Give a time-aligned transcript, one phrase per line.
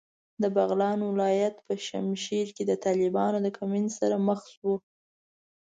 [0.41, 4.75] د بغلان ولایت په چشمشېر کې د طالبانو د کمین سره مخ شوو.